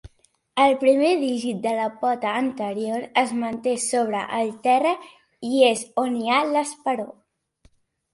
[0.61, 4.95] El primer dígit de la pota anterior es manté sobre el terra
[5.51, 7.07] i és on hi ha l'esperó.